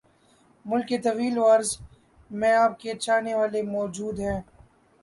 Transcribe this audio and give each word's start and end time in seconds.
ملک 0.65 0.87
کے 0.87 0.97
طول 0.97 1.37
وعرض 1.37 1.69
میں 2.31 2.53
آپ 2.55 2.79
کے 2.79 2.93
چاہنے 2.95 3.33
والے 3.35 3.61
موجود 3.67 4.19
ہیں 4.19 4.39